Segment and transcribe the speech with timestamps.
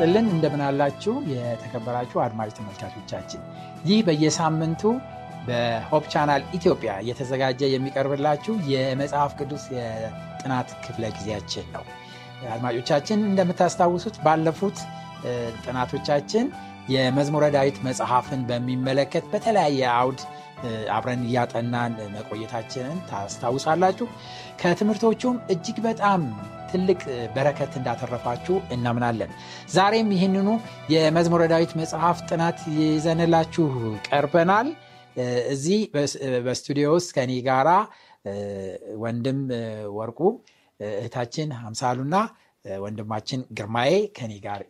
[0.00, 0.60] ይስጥልን። እንደምን
[1.30, 3.40] የተከበራችሁ አድማጭ ተመልካቾቻችን።
[3.88, 4.82] ይህ በየሳምንቱ
[5.46, 11.84] በሆፕ ቻናል ኢትዮጵያ እየተዘጋጀ የሚቀርብላችሁ የመጽሐፍ ቅዱስ የጥናት ክፍለ ጊዜያችን ነው።
[12.52, 14.78] አድማጮቻችን እንደምታስታውሱት ባለፉት
[15.64, 16.46] ጥናቶቻችን
[16.88, 20.22] የመዝሙረ ዳዊት መጽሐፍን በሚመለከት በተለያየ አውድ
[20.94, 24.08] አብረን እያጠናን መቆየታችንን ታስታውሳላችሁ።
[24.62, 26.22] ከትምህርቶቹም እጅግ በጣም
[26.70, 27.00] ትልቅ
[27.34, 29.30] በረከት እንዳተረፋችሁ እናምናለን።
[29.74, 30.48] ዛሬም ይህንኑ
[30.94, 33.66] የመዝሙረ ዳዊት መጽሐፍ ጥናት ይዘንላችሁ
[34.08, 34.68] ቀርበናል።
[35.52, 35.80] እዚህ
[36.44, 37.70] በስቱዲዮ ውስጥ ከኔ ጋራ
[39.02, 39.40] ወንድም
[39.98, 40.20] ወርቁ
[40.80, 42.16] እህታችን አምሳሉና
[42.64, 44.60] ወንድማችን ግርማዬ ከኔ ጋር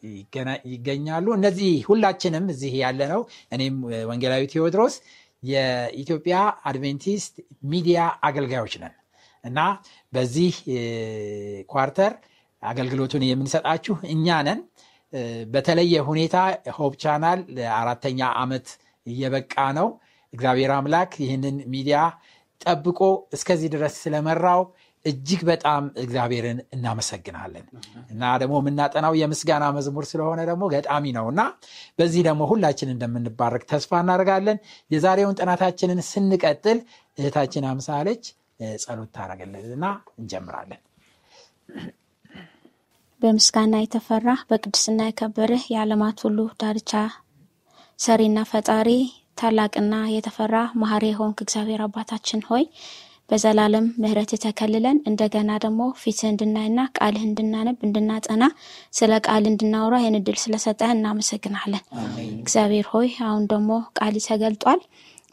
[0.73, 3.77] ይገኛሉ። እነዚህ ሁላችንም እዚህ ያለ ነው እኔም
[4.11, 4.97] ወንጌላዊ ቴዎድሮስ
[5.43, 6.37] የኢትዮጵያ
[6.69, 7.35] አድቬንቲስት
[7.73, 8.95] ሚዲያ አገልጋዮች ነን
[9.49, 9.61] እና
[10.13, 10.55] በዚህ
[11.73, 12.12] quarter
[12.63, 14.61] አገልግሎቱን የምንሰጣችሁ እኛ ነን።
[15.53, 16.37] በተለየ ሁኔታ
[16.77, 18.67] ሆፕ ቻናል ለአራተኛ ዓመት
[19.07, 19.89] እየበቃ ነው።
[20.33, 21.99] እግዚአብሔር አምላክ ይህንን ሚዲያ
[22.61, 23.01] ጠብቆ
[23.37, 24.63] እስከዚህ ድረስ ስለመራው
[25.05, 27.67] እጅግ በጣም እግዚአብሔርን እናመሰግናለን።
[28.12, 31.41] እና ደግሞ የምናጠናው የምስጋና መዝሙር ስለሆነ ደግሞ ገጣሚ ነው እና
[31.99, 34.59] በዚህ ደግሞ ሁላችን እንደምንባረክ ተስፋ እናደርጋለን።
[34.91, 36.81] የዛሬውን ጥናታችንን ስንቀጥል
[37.19, 38.25] እህታችን አምሳለች
[38.81, 39.85] ጸሎት ታደረገልን
[40.19, 40.81] እንጀምራለን።
[43.21, 46.93] በምስጋና የተፈራ በቅድስና የከበርህ የዓለማት ሁሉ ዳርቻ
[47.99, 48.89] ሰሪና ፈጣሪ
[49.39, 52.65] ታላቅና የተፈራ መሐሪ የሆንክ እግዚአብሔር አባታችን ሆይ
[53.29, 58.45] በዘላለም ምህረት ተከልለን እንደገና ደግሞ ፊትህ እንድናይና ቃልህ እንድናነብ እንድናጠና
[58.99, 61.83] ስለ ቃል እንድናውራ ይህን እድል ስለሰጠህ እናመሰግናለን።
[62.41, 64.81] እግዚአብሔር ሆይ አሁን ደግሞ ቃል ተገልጧል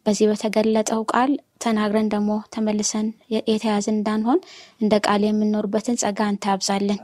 [0.06, 1.32] በዚህ በተገለጠው ቃል
[1.64, 3.08] ተናግረን ደግሞ ተመልሰን
[3.50, 4.40] የተያዝን እንዳንሆን
[4.82, 7.00] እንደ ቃል የምንኖርበትን ጸጋ አንተ ያብዛለን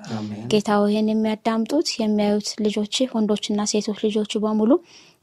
[0.51, 4.71] ጌታ ይህን የሚያዳምጡት የሚያዩት ልጆች ወንዶችና ሴቶች ልጆቹ በሙሉ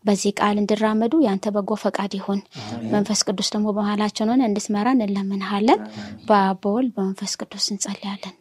[0.05, 2.41] በዚህ ቃል እንዲራመዱ ያንተ በጎ ፈቃድ ይሁን።
[2.93, 5.81] መንፈስ ቅዱስ ደግሞ በመሀላችን ሆነ እንድትመራ እንለምንሃለን።
[6.29, 8.35] በአበወል በመንፈስ ቅዱስ እንጸልያለን።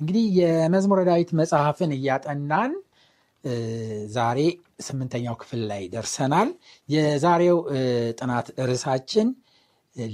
[0.00, 2.72] እንግዲህ የመዝሙረ ዳዊት መጽሐፍን እያጠናን
[4.14, 4.38] ዛሬ
[4.78, 6.48] ስምንተኛው ክፍል ላይ ደርሰናል።
[6.88, 7.58] የዛሬው
[8.18, 9.28] ጥናት ርዕሳችን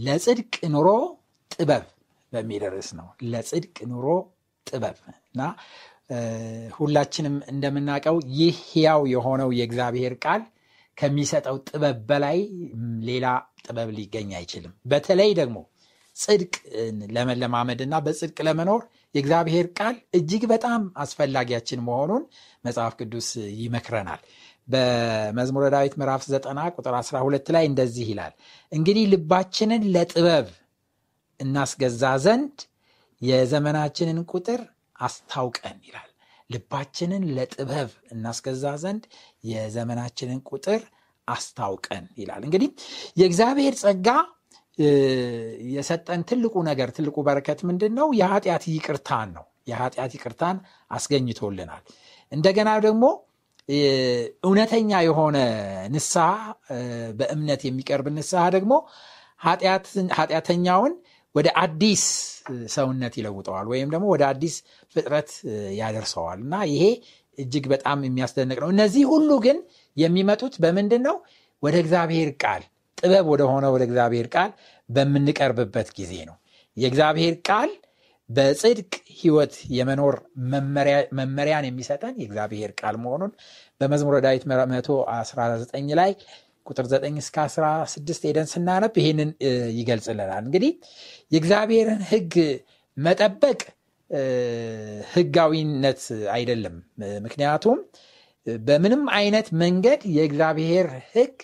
[0.03, 0.89] ለጽድቅ ኑሮ
[1.51, 1.85] ጥበብ
[2.33, 4.07] በሚል ርዕስ ነው። ለጽድቅ ኑሮ
[4.67, 4.99] ጥበብ
[5.29, 5.41] እና
[6.77, 10.43] ሁላችንም እንደምናውቀው ይህ ሕያው የሆነው የእግዚአብሔር ቃል
[10.97, 12.39] ከሚሰጠው ጥበብ በላይ
[13.03, 13.27] ሌላ
[13.65, 15.59] ጥበብ ሊገኝ አይችልም። በተለይ ደግሞ
[16.17, 16.55] ጽድቅ
[17.17, 18.83] ለመለማመድ እና በጽድቅ ለመኖር
[19.15, 22.25] የእግዚአብሔር ቃል እጅግ በጣም አስፈላጊያችን መሆኑን
[22.65, 23.29] መጽሐፍ ቅዱስ
[23.61, 24.21] ይመክረናል።
[24.69, 28.35] በመዝሙረ ዳዊት ምዕራፍ 9 ቁጥር 12 ላይ እንደዚህ ይላል
[28.73, 30.49] እንግዲህ ልባችንን ለጥበብ
[31.41, 32.57] እናስገዛ ዘንድ
[33.23, 34.61] የዘመናችንን ቁጥር
[34.99, 36.07] አስታውቀን ይላል።
[36.51, 39.03] ልባችንን ለጥበብ እናስገዛ ዘንድ
[39.51, 40.81] የዘመናችንን ቁጥር
[41.29, 42.71] አስታውቀን ይላል። እንግዲህ
[43.17, 44.09] የእግዚአብሔር ጸጋ
[45.71, 50.57] የሰጠን ትልቁ ነገር ትልቁ በረከት ምንድን ነው የኃጢአት ይቅርታን ነው። የኃጢአት ይቅርታን
[50.91, 51.83] አስገኝቶልናል።
[52.33, 53.05] እንደገና ደግሞ
[54.43, 55.37] እውነተኛ የሆነ
[55.93, 56.29] ንስሐ
[57.19, 58.73] በእምነት የሚቀርብ ንስሐ ደግሞ
[60.17, 60.95] ኃጢአተኛውን
[61.35, 62.05] ወደ አዲስ
[62.69, 64.55] ሰውነት ይለውጠዋል ወይም ደግሞ ወደ አዲስ
[64.97, 65.31] ፍጥረት
[65.79, 66.85] ያደርሰዋል። እና ይሄ
[67.39, 69.59] እጅግ በጣም የሚያስደንቅ ነው። እነዚህ ሁሉ ግን
[69.97, 71.17] የሚመጡት በምንድን ነው
[71.63, 72.63] ወደ እግዚአብሔር ቃል
[73.03, 74.51] ጥበብ ወደሆነ ወደ እግዚአብሔር ቃል
[74.89, 76.37] በምንቀርብበት ጊዜ ነው።
[76.77, 77.71] የእግዚአብሔር ቃል
[78.31, 80.17] በጽድቅ ህይወት የመኖር
[81.19, 83.33] መመሪያን የሚሰጠን የእግዚአብሔር ቃል መሆኑን
[83.81, 86.13] በመዝሙረ ዳዊት 119 ላይ
[86.67, 89.31] ቁጥር 9 እስከ 16 ሄደን ስናነብ ይህንን
[89.79, 90.73] ይገልጽልናል። እንግዲህ
[91.33, 92.35] የእግዚአብሔርን ህግ
[92.97, 93.61] መጠበቅ
[95.13, 96.03] ህጋዊነት
[96.33, 96.77] አይደለም።
[97.27, 97.79] ምክንያቱም
[98.65, 101.35] በምንም አይነት መንገድ የእግዚአብሔር ህግ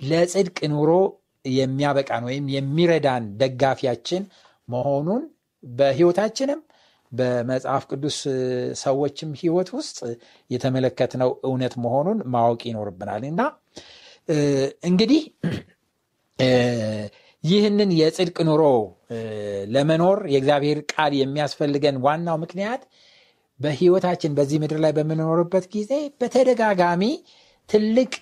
[0.00, 0.90] ለጽድቅ ኑሮ
[1.44, 4.22] የሚያበቃን ወይም የሚረዳን ደጋፊያችን
[4.68, 5.22] መሆኑን
[5.62, 6.60] በህይወታችንም
[7.12, 8.16] በመጽሐፍ ቅዱስ
[8.80, 9.98] ሰዎችም ህይወት ውስጥ
[10.50, 13.40] የተመለከትነው እውነት መሆኑን ማወቅ ይኖርብናል። እና
[14.82, 15.22] እንግዲህ
[17.44, 18.62] ይህንን የጽድቅ ኑሮ
[19.68, 22.82] ለመኖር የእግዚአብሔር ቃል የሚያስፈልገን ዋናው ምክንያት
[23.60, 27.02] በህይወታችን በዚህ ምድር ላይ በምንኖርበት ጊዜ በተደጋጋሚ
[27.70, 28.12] ትልቅ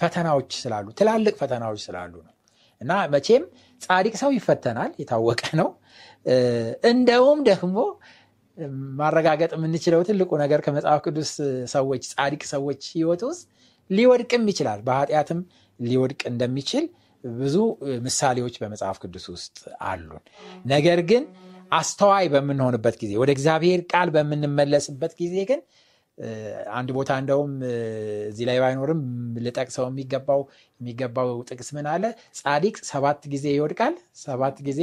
[0.00, 2.34] ፈተናዎች ስላሉ ትላልቅ ፈተናዎች ስላሉ ነው።
[2.80, 3.42] እና መቼም
[3.82, 5.68] ጻድቅ ሰው ይፈተናል የታወቀ ነው።
[6.90, 7.76] እንደውም ደግሞ
[8.98, 11.30] ማረጋገጥ የምንችለው ትልቁ ነገር ከመጽሐፍ ቅዱስ
[11.72, 13.44] ሰዎች ጻድቅ ሰዎች ህይወት ውስጥ
[13.90, 15.38] ሊወድቅም ይችላል። በኃጢአትም
[15.80, 16.84] ሊወድቅ እንደሚችል
[17.24, 17.56] ብዙ
[18.04, 20.22] ምሳሌዎች በመጽሐፍ ቅዱስ ውስጥ አሉን።
[20.66, 21.24] ነገር ግን
[21.72, 25.60] አስተዋይ በምንሆንበት ጊዜ ወደ እግዚአብሔር ቃል በምንመለስበት ጊዜ ግን
[26.74, 27.52] አንድ ቦታ እንደውም
[28.28, 29.00] እዚህ ላይ ባይኖርም
[29.44, 30.40] ልጠቅሰው የሚገባው
[30.80, 32.04] የሚገባው ጥቅስ ምን አለ?
[32.40, 34.80] ጻዲቅ ሰባት ጊዜ ይወድቃል ሰባት ጊዜ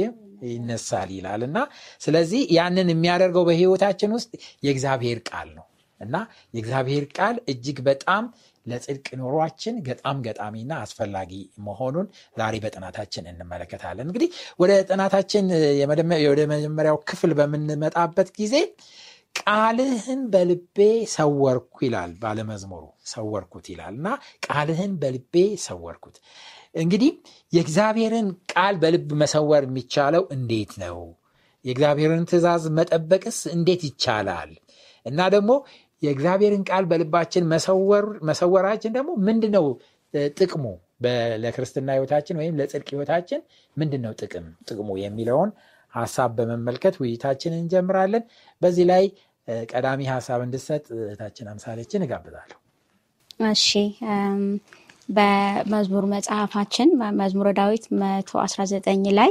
[0.48, 1.58] ይነሳል ይላል። እና
[2.00, 4.30] ስለዚህ ያንን የሚያደርገው በህይወታችን ውስጥ
[4.62, 5.66] የእግዚአብሔር ቃል ነው።
[6.00, 6.16] እና
[6.54, 8.24] የእግዚአብሔር ቃል እጅግ በጣም
[8.66, 11.32] ለጽድቅ ኑሯችን ገጣም ገጣሚና አስፈላጊ
[11.66, 12.06] መሆኑን
[12.36, 14.30] ዛሬ በጥናታችን እንመለከታለን። እንግዲህ
[14.60, 15.44] ወደ ጥናታችን
[16.30, 18.54] ወደ መጀመሪያው ክፍል በምንመጣበት ጊዜ
[19.40, 20.78] ቃልህን በልቤ
[21.14, 24.08] ሰወርኩ ይላል ባለመዝሙሩ። ሰወርኩት ይላል እና
[24.46, 25.34] ቃልህን በልቤ
[25.66, 26.16] ሰወርኩት።
[26.74, 27.10] እንግዲህ
[27.52, 30.98] የእግዚአብሔርን ቃል በልብ መሰወር የሚቻለው እንዴት ነው?
[31.64, 34.50] የእግዚአብሔርን ትእዛዝ መጠበቅስ እንዴት ይቻላል?
[35.06, 35.50] እና ደግሞ
[36.02, 37.48] የእግዚአብሔርን ቃል በልባችን
[38.28, 39.66] መሰወራችን ደግሞ ምንድን ነው
[40.36, 40.64] ጥቅሙ
[41.42, 43.40] ለክርስትና ህይወታችን ወይም ለጽድቅ ህይወታችን
[43.76, 44.46] ምንድን ነው ጥቅም?
[44.68, 45.50] ጥቅሙ የሚለውን
[45.92, 48.24] ሀሳብ በመመልከት ውይይታችን እንጀምራለን።
[48.62, 49.04] በዚህ ላይ
[49.70, 52.58] ቀዳሚ ሀሳብ እንድሰጥ እህታችን አምሳሌችን እጋብዛለሁ።
[53.50, 53.68] እሺ
[55.08, 56.88] በመዝሙር መጽሐፋችን
[57.20, 59.30] መዝሙረ ዳዊት መቶ 19 ላይ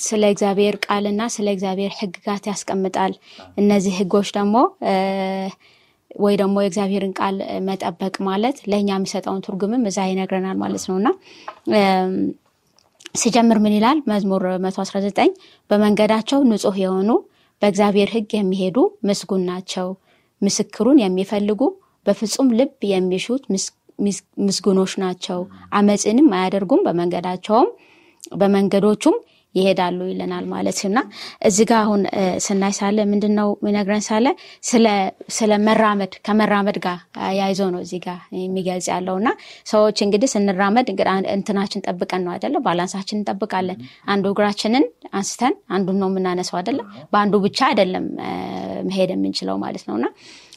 [0.00, 3.12] ስለ እግዚአብሔር ቃልና ስለ እግዚአብሔር ህግጋት ያስቀምጣል።
[3.58, 4.56] እነዚህ ህጎች ደግሞ
[6.20, 7.36] ወይ ደግሞ የእግዚአብሔርን ቃል
[7.68, 11.08] መጠበቅ ማለት ለእኛ የሚሰጠውን ትርጉምም እዛ ይነግረናል ማለት ነው። እና
[13.14, 13.98] ሲጀምር ምን ይላል?
[14.10, 15.34] መዝሙር 119
[15.70, 17.10] በመንገዳቸው ንጹህ የሆኑ
[17.64, 18.78] በእግዚአብሔር ህግ የሚሄዱ
[19.08, 19.86] ምስጉን ናቸው።
[20.42, 21.60] ምስክሩን የሚፈልጉ
[22.06, 23.44] በፍጹም ልብ የሚሹት
[24.44, 25.38] ምስጉኖች ናቸው።
[25.72, 27.68] አመፅንም አያደርጉም በመንገዳቸውም
[28.32, 29.16] በመንገዶቹም
[29.54, 30.98] ይሄዳሉ ይለናል ማለት እና
[31.48, 32.00] እዚ ጋ አሁን
[32.44, 34.26] ስናይ ሳለ ምንድነው የሚነግረን ሳለ
[35.36, 36.98] ስለ መራመድ ከመራመድ ጋር
[37.38, 38.08] ያይዞ ነው እዚ ጋ
[38.38, 39.28] የሚገልጽ ያለው። እና
[39.66, 40.86] ሰዎች እንግዲህ ስንራመድ
[41.34, 42.56] እንትናችን ጠብቀን ነው አይደለ?
[42.66, 43.78] ባላንሳችን እንጠብቃለን።
[44.08, 46.80] አንዱ እግራችንን አንስተን አንዱን ነው የምናነሰው አይደለ?
[47.12, 48.06] በአንዱ ብቻ አይደለም
[48.88, 50.06] መሄድ የምንችለው ማለት ነው። እና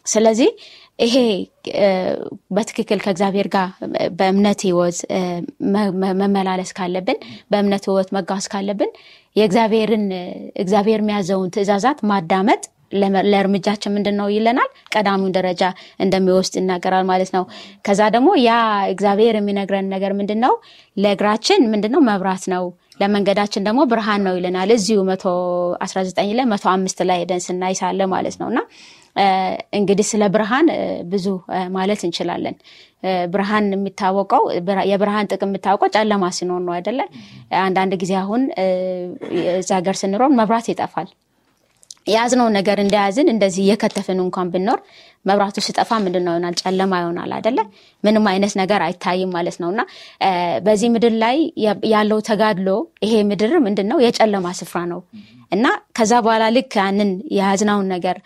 [0.06, 0.50] ስለዚህ
[1.00, 1.16] ይሄ
[2.52, 3.68] በትክክል ከእግዚአብሔር ጋር
[4.20, 5.00] በእምነት ህይወት
[6.22, 7.20] መመላለስ ካለብን
[7.52, 8.92] በእምነት ህይወት መጓዝ ካለብን
[9.36, 10.06] የእግዚአብሔርን
[10.56, 12.62] እግዚአብሔር የሚያዘውን ትእዛዛት ማዳመጥ
[13.26, 14.70] ለእርምጃችን ምንድን ነው ይለናል?
[14.94, 15.62] ቀዳሚውን ደረጃ
[16.00, 17.44] እንደሚወስድ ይናገራል ማለት ነው።
[17.86, 18.52] ከዛ ደግሞ ያ
[18.94, 20.54] እግዚአብሔር የሚነግረን ነገር ምንድን ነው
[20.98, 22.02] ለእግራችን ምንድነው?
[22.10, 22.66] መብራት ነው።
[23.02, 25.26] ለመንገዳችን ደግሞ ብርሃን ነው ይለናል። እዚሁ መቶ
[25.84, 27.76] 19 ላይ መቶ አምስት ላይ ሄደን ስናይ
[28.14, 28.60] ማለት ነው። እና
[29.74, 30.68] እንግዲህ ስለ ብርሃን
[31.10, 31.26] ብዙ
[31.76, 32.56] ማለት እንችላለን።
[33.34, 34.44] ብርሃን የሚታወቀው
[34.92, 37.00] የብርሃን ጥቅም የሚታወቀው ጨለማ ሲኖር ነው አይደለ?
[37.66, 38.44] አንዳንድ ጊዜ አሁን
[39.54, 41.10] እዚ ሀገር ስንሮን መብራት ይጠፋል
[42.08, 44.80] የያዝነውን ነገር እንደያዝን እንደዚህ እየከተፍን እንኳን ብኖር
[45.26, 46.56] መብራቱ ሲጠፋ ምንድን ነው ይሆናል?
[46.62, 47.60] ጨለማ ይሆናል አደለ
[48.04, 49.82] ምንም አይነት ነገር አይታይም ማለት ነው። እና
[50.66, 51.38] በዚህ ምድር ላይ
[51.94, 52.70] ያለው ተጋድሎ
[53.06, 55.02] ይሄ ምድር ምንድን ነው የጨለማ ስፍራ ነው።
[55.52, 55.66] እና
[55.98, 58.18] ከዛ በኋላ ልክ ያንን የያዝናውን ነገር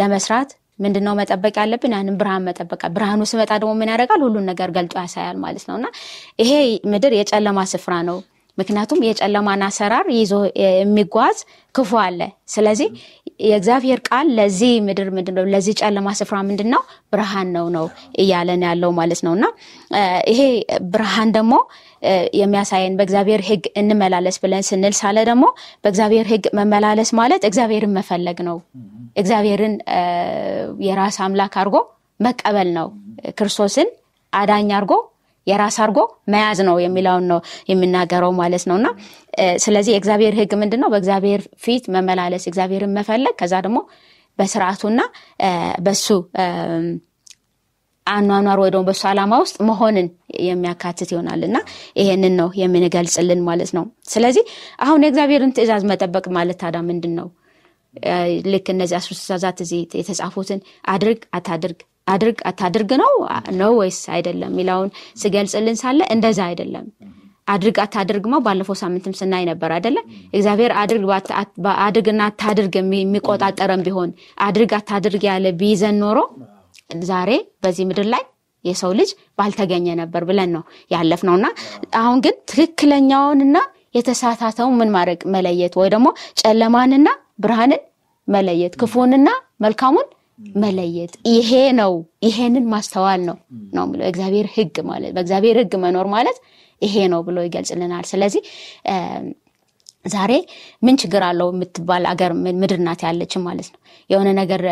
[0.00, 1.92] ለመስራት ምንድነው መጠበቅ ያለብን?
[1.96, 4.22] ያንን ብርሃን መጠበቅ። ብርሃኑ ስመጣ ደግሞ ምን ያደርጋል?
[4.26, 5.86] ሁሉን ነገር ገልጦ ያሳያል ማለት ነው። እና
[6.42, 6.50] ይሄ
[6.92, 8.18] ምድር የጨለማ ስፍራ ነው
[8.58, 11.38] ምክንያቱም የጨለማን አሰራር ይዞ የሚጓዝ
[11.74, 12.88] ክፉ አለ። ስለዚህ
[13.44, 15.44] የእግዚአብሔር ቃል ለዚህ ምድር ምንድነው?
[15.52, 16.82] ለዚህ ጨለማ ስፍራ ምንድን ነው
[17.12, 19.46] ብርሃን ነው ነው እያለን ያለው ማለት ነው። እና
[20.30, 20.40] ይሄ
[20.92, 21.54] ብርሃን ደግሞ
[22.38, 25.44] የሚያሳየን በእግዚአብሔር ህግ እንመላለስ ብለን ስንል ሳለ ደግሞ
[25.84, 28.58] በእግዚአብሔር ህግ መመላለስ ማለት እግዚአብሔርን መፈለግ ነው።
[29.16, 29.74] እግዚአብሔርን
[30.86, 31.76] የራስ አምላክ አድርጎ
[32.20, 32.88] መቀበል ነው።
[33.38, 33.88] ክርስቶስን
[34.32, 34.92] አዳኝ አድርጎ
[35.46, 36.00] የራስ አድርጎ
[36.32, 38.88] መያዝ ነው የሚለውን ነው የሚናገረው ማለት ነው። እና
[39.64, 43.80] ስለዚህ የእግዚአብሔር ህግ ምንድን ነው በእግዚአብሔር ፊት መመላለስ እግዚአብሔርን መፈለግ ከዛ ደግሞ
[44.38, 45.00] በስርዓቱና
[45.86, 46.06] በሱ
[48.06, 50.08] አኗኗር ወይ ደግሞ በሱ ዓላማ ውስጥ መሆንን
[50.44, 51.56] የሚያካትት ይሆናል። እና
[52.00, 54.44] ይሄንን ነው የምንገልጽልን ማለት ነው። ስለዚህ
[54.80, 57.28] አሁን የእግዚአብሔርን ትእዛዝ መጠበቅ ማለት ታዳ ምንድን ነው
[58.52, 63.12] ልክ እነዚህ አስሩ ትእዛዛት እዚህ የተጻፉትን አድርግ አታድርግ አታድርግ ነው?
[63.60, 64.90] ነው ወይስ አይደለም የሚለውን
[65.22, 66.86] ስገልጽልን ሳለ እንደዛ አይደለም።
[67.48, 69.96] አድርግ አታድርግማ ባለፈው ሳምንትም ስናይ ነበር አይደለ?
[70.32, 70.72] እግዚአብሔር
[71.82, 74.10] አድርግና አታድርግ የሚቆጣጠረን ቢሆን
[74.46, 76.18] አድርግ አታድርግ ያለ ቢይዘን ኖሮ
[77.04, 77.30] ዛሬ
[77.64, 78.22] በዚህ ምድር ላይ
[78.64, 81.46] የሰው ልጅ ባልተገኘ ነበር ብለን ነው ያለፍ ነው እና
[82.00, 83.56] አሁን ግን ትክክለኛውንና
[83.94, 85.20] የተሳታተውን ምን ማድረግ?
[85.34, 86.08] መለየት ወይ ደግሞ
[86.40, 87.08] ጨለማንና
[87.40, 87.82] ብርሃንን
[88.28, 89.28] መለየት ክፉንና
[89.60, 90.06] መልካሙን
[90.58, 91.92] መለየት ይሄ ነው።
[92.26, 93.36] ይሄንን ማስተዋል ነው
[93.72, 96.38] ነው ብለው እግዚአብሔር ህግ ማለት በእግዚአብሔር ህግ መኖር ማለት
[96.82, 98.42] ይሄ ነው ብሎ ይገልጽልናል። ስለዚህ
[100.04, 100.32] ዛሬ
[100.82, 103.78] ምን ችግር አለው የምትባል አገር ምድር ናት ያለችን ማለት ነው።
[104.10, 104.62] የሆነ ነገር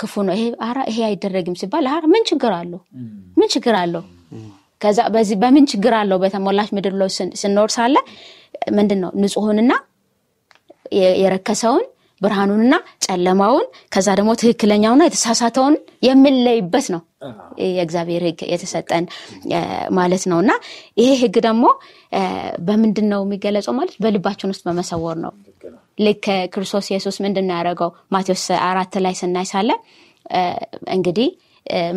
[0.00, 2.80] ክፉ ነው ይሄ ኧረ ይሄ አይደረግም ሲባል ኧረ ምን ችግር አለው?
[3.36, 4.04] ምን ችግር አለው?
[4.80, 7.08] ከዛ በዚህ በምን ችግር አለው በተሞላች ምድር ላይ
[7.40, 7.96] ስንኖር ሳለ
[8.76, 9.72] ምንድን ነው ንጹሑንና
[11.22, 11.84] የረከሰውን
[12.20, 15.74] ብርሃኑንና ጨለማውን ከዛ ደግሞ ትክክለኛውና የተሳሳተውን
[16.06, 17.02] የምንለይበት ነው
[17.68, 19.04] የእግዚአብሔር ሕግ የተሰጠን
[19.90, 20.52] ማለት ነው። እና
[21.00, 21.64] ይሄ ሕግ ደግሞ
[22.68, 25.32] በምንድን ነው የሚገለጸው ማለት በልባችን ውስጥ በመሰወር ነው።
[25.98, 27.90] ልክ ክርስቶስ ኢየሱስ ምንድን ያደረገው?
[28.12, 29.70] ማቴዎስ አራት ላይ ስናይ ሳለ
[30.94, 31.28] እንግዲህ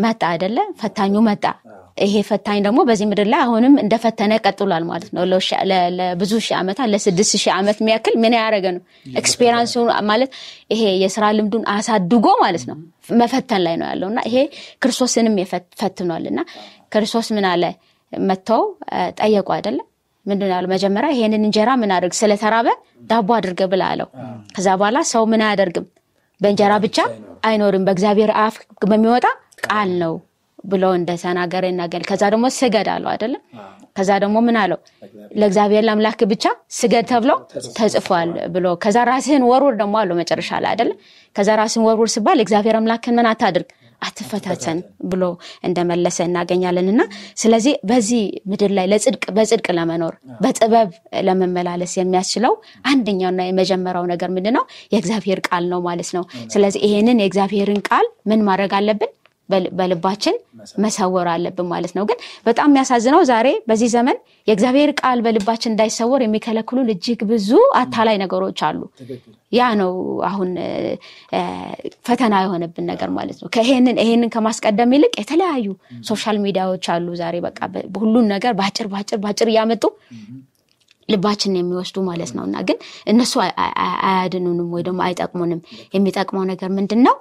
[0.03, 0.59] መጣ አይደለ?
[0.79, 1.43] ፈታኙ መጣ
[2.01, 5.23] ይሄ ፈታኝ ደግሞ በዚህ ምድር ላይ አሁንም እንደፈተነ ቀጥሏል ማለት ነው።
[5.99, 8.81] ለብዙ ሺህ ዓመታት ለስድስት ሺህ ዓመት የሚያክል ምን ያደረገ ነው?
[9.21, 9.73] experience
[10.09, 10.31] ማለት
[10.73, 12.77] ይሄ የስራ ልምዱን አሳድጎ ማለት ነው
[13.21, 14.37] መፈተን ላይ ነው ያለው እና ይሄ
[14.83, 15.35] ክርስቶስንም
[15.81, 16.39] ፈትኗል እና
[16.93, 17.63] ክርስቶስ ምን አለ?
[18.11, 18.63] መጥተው
[19.19, 19.85] ጠየቁ አይደለም
[20.25, 20.69] ምንድን ያለው?
[20.73, 22.13] መጀመሪያ ይሄንን እንጀራ ምን አድርግ?
[22.19, 22.67] ስለተራበ
[23.11, 24.09] ዳቦ አድርገ ብላ አለው።
[24.55, 25.85] ከዛ በኋላ ሰው ምን አያደርግም?
[26.41, 26.97] በእንጀራ ብቻ
[27.45, 28.55] አይኖርም። በእግዚአብሔር አፍ
[28.89, 29.25] በሚወጣ
[29.65, 30.13] ቃል ነው
[30.63, 33.41] ብሎ እንደተናገረ ይናገል። ከዛ ደግሞ ስገድ አለው አይደለም።
[33.97, 34.79] ከዛ ደግሞ ምን አለው?
[35.39, 36.43] ለእግዚአብሔር ለአምላክ ብቻ
[36.75, 37.31] ስገድ ተብሎ
[37.77, 40.97] ተጽፏል ብሎ ከዛ ራስህን ወርውር ደግሞ አለው መጨረሻ ላይ አይደለም።
[41.35, 43.69] ከዛ ራስህን ወርውር ሲባል እግዚአብሔር አምላክን ምን አታድርግ
[44.01, 44.77] አትፈታተን
[45.11, 45.23] ብሎ
[45.67, 47.01] እንደመለሰ እናገኛለን። እና
[47.37, 50.89] ስለዚህ በዚህ ምድር ላይ ለጽድቅ በጽድቅ ለመኖር በጥበብ
[51.27, 52.53] ለመመላለስ የሚያስችለው
[52.91, 54.63] አንደኛውና የመጀመሪያው ነገር ምንድን ነው?
[54.93, 59.11] የእግዚአብሔር ቃል ነው ማለት ነው። ስለዚህ ይሄንን የእግዚአብሔርን ቃል ምን ማድረግ አለብን?
[59.73, 60.35] በልባችን
[60.83, 64.17] መሰወር አለብን ማለት ነው። ግን በጣም የሚያሳዝነው ዛሬ በዚህ ዘመን
[64.47, 68.79] የእግዚአብሔር ቃል በልባችን እንዳይሰወር የሚከለክሉን እጅግ ብዙ አታላይ ነገሮች አሉ።
[69.51, 69.91] ያ ነው
[70.27, 70.51] አሁን
[72.05, 75.67] ፈተና የሆነብን ነገር ማለት ነው። ይሄንን ይሄንን ከማስቀደም ይልቅ የተለያዩ
[76.09, 77.59] social ሚዲያዎች አሉ ዛሬ በቃ
[77.99, 79.83] ሁሉን ነገር በአጭር በአጭር በአጭር እያመጡ
[81.09, 82.77] ልባችንን የሚወስዱ ማለት ነው። እና ግን
[83.07, 83.33] እነሱ
[84.05, 85.61] አያድኑንም ወይ ደግሞ አይጠቅሙንም።
[85.93, 87.15] የሚጠቅመው ነገር ምንድን ነው?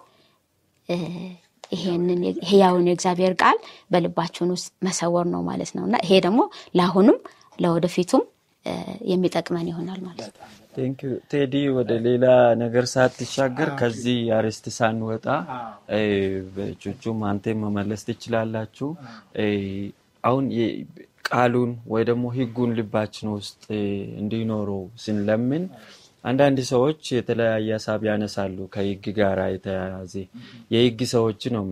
[1.72, 3.58] ይሄንን ህያውን የእግዚአብሔር ቃል
[3.92, 6.40] በልባችን ውስጥ መሰወር ነው ማለት ነው እና ይሄ ደግሞ
[6.78, 7.18] ለአሁኑም
[7.58, 8.24] ለወደፊቱም
[9.10, 10.48] የሚጠቅመን ይሆናል ማለት ነው።
[11.30, 12.24] ቴዲ ወደ ሌላ
[12.62, 15.26] ነገር ሳትሻገር ከዚህ አርዕስት ሳንወጣ
[16.82, 18.88] ቹቹም አንተ መመለስ ትችላላችሁ።
[20.24, 20.44] አሁን
[21.30, 23.64] ቃሉን ወይ ደግሞ ህጉን ልባችን ውስጥ
[24.22, 25.64] እንዲኖረው ስንለምን
[26.24, 30.12] አንዳንድ ሰዎች የተለያየ ሀሳብ ያነሳሉ። ከህግ ጋር የተያያዘ
[30.74, 31.64] የህግ ሰዎች ነው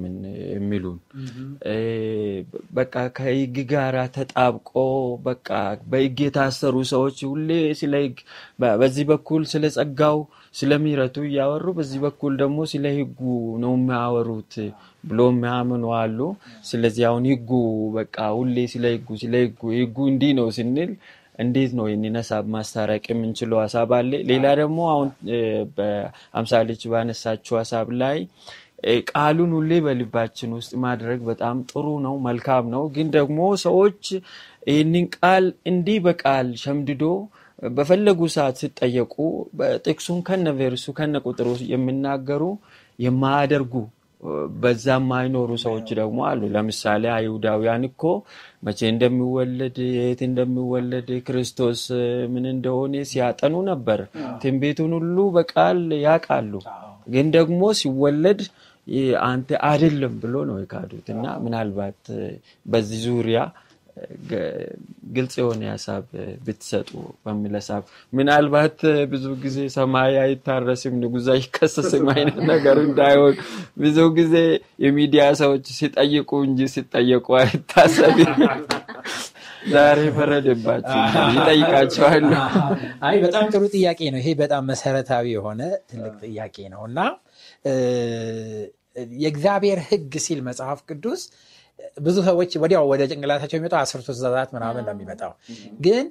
[0.55, 0.99] የሚሉን።
[2.79, 4.73] በቃ ከህግ ጋር ተጣብቆ
[5.27, 5.49] በቃ
[5.91, 7.51] በህግ የታሰሩ ሰዎች ሁሌ
[7.81, 8.19] ስለ ህግ
[8.77, 10.19] በዚህ በኩል ስለ ጸጋው
[10.55, 13.21] ስለ ምሕረቱ እያወሩ በዚህ በኩል ደግሞ ስለ ህጉ
[13.63, 14.55] ነው የሚያወሩት
[15.05, 16.19] ብሎ የሚያምኑ አሉ።
[16.69, 17.51] ስለዚህ አሁን ህጉ
[17.97, 20.91] በቃ ሁሌ ስለ ህጉ ስለ ህጉ ህጉ እንዲህ ነው ስንል
[21.39, 25.11] እንዴት ነው ይህንን ሀሳብ ማስታረቅ የምንችለው ሀሳብ አለ። ሌላ ደግሞ አሁን
[25.79, 28.19] በአምሳሌች ባነሳችው ሀሳብ ላይ
[29.11, 34.03] ቃሉን ሁሌ በልባችን ውስጥ ማድረግ በጣም ጥሩ ነው፣ መልካም ነው። ግን ደግሞ ሰዎች
[34.71, 37.05] ይህንን ቃል እንዲህ በቃል ሸምድዶ
[37.73, 39.15] በፈለጉ ሰዓት ሲጠየቁ
[39.87, 42.43] ጥቅሱን ከነ ቬርሱ ከነ ቁጥሩ የሚናገሩ
[42.99, 43.75] የማያደርጉ
[44.57, 48.03] በዛ የማይኖሩ ሰዎች ደግሞ አሉ። ለምሳሌ አይሁዳውያን እኮ
[48.67, 51.83] መቼ እንደሚወለድ የት እንደሚወለድ ክርስቶስ
[52.33, 54.01] ምን እንደሆነ ሲያጠኑ ነበር።
[54.43, 56.53] ትንቢቱን ሁሉ በቃል ያውቃሉ።
[57.09, 58.41] ግን ደግሞ ሲወለድ
[59.25, 62.03] አንተ አይደለም ብሎ ነው የካዱት እና ምናልባት
[62.67, 63.41] በዚህ ዙሪያ
[65.15, 66.05] ግልጽ የሆነ ሀሳብ
[66.45, 66.91] ብትሰጡ
[67.25, 68.79] በሚል ሀሳብ ምናልባት
[69.13, 73.35] ብዙ ጊዜ ሰማይ አይታረስም ንጉሥ አይከሰስም አይነት ነገር እንዳይሆን
[73.79, 74.35] ብዙ ጊዜ
[74.85, 78.33] የሚዲያ ሰዎች ሲጠይቁ እንጂ ሲጠየቁ አይታሰብም።
[79.73, 81.01] ዛሬ ፈረደባቸው
[81.37, 82.25] ይጠይቃቸዋል።
[83.03, 86.99] አይ በጣም ጥሩ ጥያቄ ነው። ይሄ በጣም መሰረታዊ የሆነ ትልቅ ጥያቄ ነው እና
[89.17, 91.23] የእግዚአብሔር ሕግ ሲል መጽሐፍ ቅዱስ
[92.01, 95.33] ብዙ ሰዎች ወዲያው ወደ ጭንቅላታቸው የሚመጣው አስርቱ ትእዛዛት ምናምን ነው የሚመጣው።
[95.81, 96.07] ግን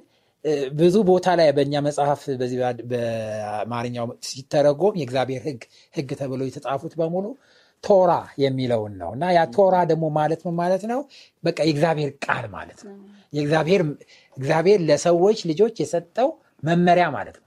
[0.76, 2.58] ብዙ ቦታ ላይ በእኛ መጽሐፍ በዚህ
[2.90, 5.62] በአማርኛው ሲተረጎም የእግዚአብሔር ሕግ
[5.94, 7.26] ሕግ ተብሎ የተጻፉት በሙሉ
[7.84, 11.00] ቶራ የሚለውን ነው እና ያ ቶራ ደግሞ ማለት ምን ማለት ነው?
[11.44, 12.94] በቃ የእግዚአብሔር ቃል ማለት ነው።
[14.36, 16.30] እግዚአብሔር ለሰዎች ልጆች የሰጠው
[16.62, 17.46] መመሪያ ማለት ነው።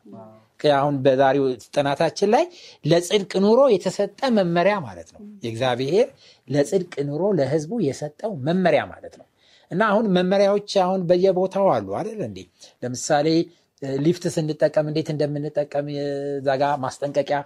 [0.74, 2.44] አሁን በዛሬው ጥናታችን ላይ
[2.86, 6.08] ለጽድቅ ኑሮ የተሰጠ መመሪያ ማለት ነው። የእግዚአብሔር
[6.48, 9.28] ለጽድቅ ኑሮ ለህዝቡ የሰጠው መመሪያ ማለት ነው
[9.72, 12.40] እና አሁን መመሪያዎች አሁን በየቦታው አሉ አይደል እንዴ?
[12.84, 13.28] ለምሳሌ
[14.02, 15.86] ሊፍት ስንጠቀም እንዴት እንደምንጠቀም
[16.48, 17.38] ዛጋ ማስጠንቀቂያ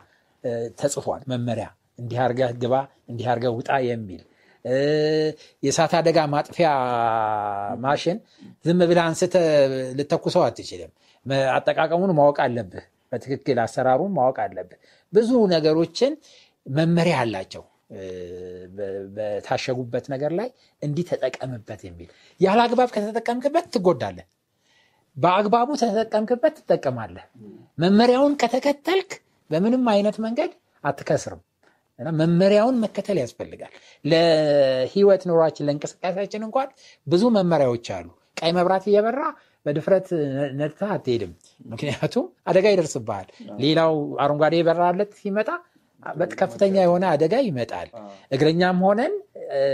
[0.80, 1.68] ተጽፏል። መመሪያ
[2.00, 2.74] እንዲህ አድርገህ ግባ፣
[3.12, 4.24] እንዲህ አድርገህ ውጣ የሚል
[5.64, 6.70] የእሳት አደጋ ማጥፊያ
[7.84, 8.18] ማሽን
[8.66, 9.36] ዝም ብለህ አንስተ
[9.98, 10.92] ልተኩሰው አትችልም።
[11.54, 14.80] አጠቃቀሙን ማወቅ አለብህ። በትክክል አሰራሩን ማወቅ አለብህ።
[15.14, 16.14] ብዙ ነገሮችን
[16.66, 17.64] መመሪያ አላቸው።
[19.16, 20.48] በታሸጉበት ነገር ላይ
[20.82, 22.10] እንዲህ ተጠቀምበት የሚል
[22.40, 24.26] ያለ አግባብ ከተጠቀምክበት ትጎዳለህ።
[25.18, 27.26] በአግባቡ ተጠቀምክበት ትጠቀማለህ።
[27.78, 29.12] መመሪያውን ከተከተልክ
[29.50, 30.52] በምንም አይነት መንገድ
[30.84, 31.42] አትከስርም።
[32.00, 33.74] እና መመሪያውን መከተል ያስፈልጋል።
[34.06, 36.70] ለህይወት ኑሯችን ለእንቅስቃሴያችን እንኳን
[37.08, 38.08] ብዙ መመሪያዎች አሉ።
[38.38, 39.22] ቀይ መብራት እየበራ
[39.66, 40.08] በድፍረት
[40.60, 41.32] ነድታ አትሄድም።
[41.66, 43.28] ምክንያቱም አደጋ ይደርስብሃል።
[43.60, 43.94] ሌላው
[44.24, 45.50] አረንጓዴ የበራለት ሲመጣ
[46.40, 47.88] ከፍተኛ የሆነ አደጋ ይመጣል።
[48.32, 49.14] እግረኛም ሆነን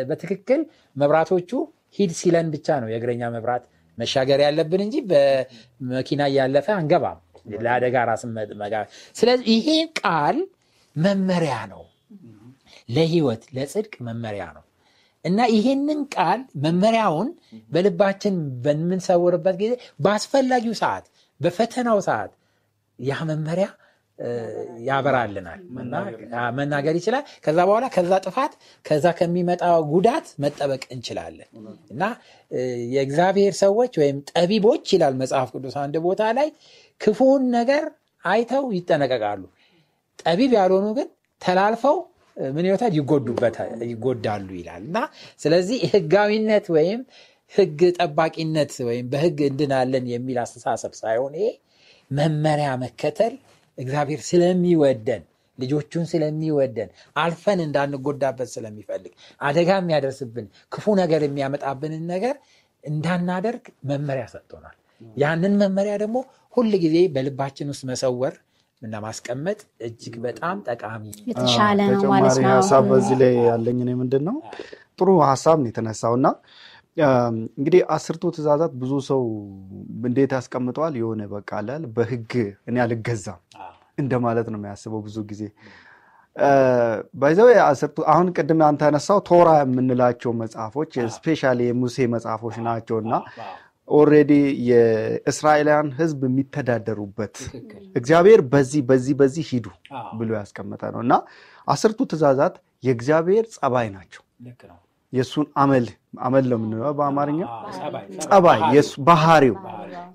[0.10, 0.62] በትክክል
[0.96, 1.50] መብራቶቹ
[1.98, 3.64] ሂድ ሲለን ብቻ ነው የእግረኛ መብራት
[3.98, 7.20] መሻገር ያለብን እንጂ በመኪና እያለፈ አንገባም።
[7.60, 8.24] ለአደጋ ራስ
[9.16, 9.68] ስለዚህ ይሄ
[10.00, 10.38] ቃል
[10.96, 11.84] መመሪያ ነው፣
[12.90, 14.64] ለህይወት ለጽድቅ መመሪያ ነው
[15.26, 17.28] እና ይሄንን ቃል መመሪያውን
[17.72, 21.06] በልባችን በምንሰውርበት ጊዜ በአስፈላጊው ሰዓት፣
[21.42, 22.32] በፈተናው ሰዓት
[23.00, 23.68] ያ መመሪያ
[24.88, 25.62] ያበራልናል
[26.58, 28.54] መናገር ይችላል። ከዛ በኋላ ከዛ ጥፋት
[28.86, 31.50] ከዛ ከሚመጣ ጉዳት መጠበቅ እንችላለን።
[31.94, 32.04] እና
[32.92, 36.50] የእግዚአብሔር ሰዎች ወይም ጠቢቦች ይላል መጽሐፍ ቅዱስ አንድ ቦታ ላይ
[37.02, 37.86] ክፉውን ነገር
[38.24, 39.44] አይተው ይጠነቀቃሉ።
[40.24, 41.08] ጠቢብ ያልሆኑ ግን
[41.42, 41.98] ተላልፈው
[42.38, 42.92] ምን ይወታል
[43.90, 44.98] ይጎዳሉ ይላል። እና
[45.40, 47.02] ስለዚህ ህጋዊነት ወይም
[47.52, 51.48] ህግ ጠባቂነት ወይም በህግ እንድናለን የሚል አስተሳሰብ ሳይሆን ይሄ
[52.12, 53.34] መመሪያ መከተል
[53.78, 55.24] እግዚአብሔር ስለሚወደን
[55.58, 62.36] ልጆቹን ስለሚወደን አልፈን እንዳንጎዳበት ስለሚፈልግ አደጋ የሚያደርስብን ክፉ ነገር የሚያመጣብንን ነገር
[62.84, 64.76] እንዳናደርግ መመሪያ ሰጥቶናል።
[65.18, 66.18] ያንን መመሪያ ደግሞ
[66.54, 68.34] ሁል ጊዜ በልባችን ውስጥ መሰወር
[68.82, 74.38] እና ማስቀመጥ እጅግ በጣም ጠቃሚ የተሻለ ነው ማለት ነው። ሀሳብ በዚህ ላይ ያለኝ ምንድን ነው
[75.00, 76.28] ጥሩ ሀሳብ ነው የተነሳው እና
[77.58, 79.22] እንግዲህ አስርቱ ትእዛዛት ብዙ ሰው
[80.08, 80.94] እንዴት ያስቀምጠዋል?
[81.02, 82.32] የሆነ በቃ አላል በህግ
[82.68, 83.40] እኔ አልገዛም
[83.98, 85.42] እንደማለት ነው የሚያስበው ብዙ ጊዜ።
[87.22, 87.48] by the way
[88.12, 93.14] አሁን ቅድም አንተ ያነሳው ቶራ የምንላቸው መጽሐፎች specially የሙሴ መጽሐፎች ናቸው እና
[93.88, 94.34] already
[94.70, 97.36] የእስራኤላውያን ህዝብ የሚተዳደሩበት
[97.96, 99.68] እግዚአብሔር በዚህ በዚህ በዚህ ሂዱ
[100.20, 101.14] ብሎ ያስቀመጠ ነው። እና
[101.68, 104.24] አስርቱ ትእዛዛት የእግዚአብሔር ጸባይ ናቸው።
[105.14, 105.86] የእሱን አመል
[106.22, 107.40] አመል ነው የምንለው በአማርኛ?
[108.26, 108.62] ጸባይ፣
[109.08, 109.56] ባህሪው።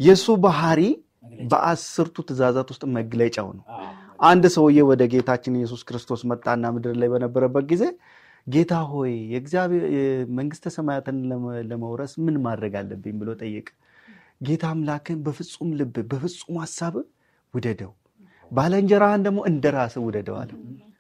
[0.01, 0.81] የእሱ ባህሪ
[1.51, 3.65] በአስርቱ ትእዛዛት ውስጥ መግለጫው ነው።
[4.23, 7.83] አንድ ሰውዬ ወደ ጌታችን ኢየሱስ ክርስቶስ መጣና ምድር ላይ በነበረበት ጊዜ
[8.47, 9.13] ጌታ ሆይ
[10.37, 11.17] መንግስተ ሰማያትን
[11.71, 13.69] ለመውረስ ምን ማድረግ አለብኝ ብሎ ጠየቀ።
[14.43, 16.95] ጌታ አምላክን በፍጹም ልብ በፍጹም ሀሳብ
[17.55, 17.93] ውደደው፣
[18.51, 20.51] ባለንጀራህን ደግሞ እንደ ራስህ ውደደው አለ።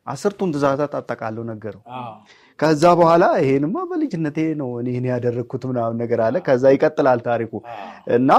[0.06, 1.82] አስርቱን ትእዛዛት አጠቃለው ነገረው።
[2.58, 7.52] ከዛ በኋላ ይሄንማ በልጅነቴ ነው እኔ ያደረግኩት ምናምን ነገር አለ። ከዛ ይቀጥላል ታሪኩ
[8.16, 8.30] እና